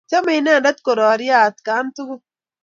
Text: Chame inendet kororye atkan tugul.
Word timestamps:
Chame 0.09 0.31
inendet 0.39 0.77
kororye 0.85 1.33
atkan 1.47 1.85
tugul. 1.95 2.21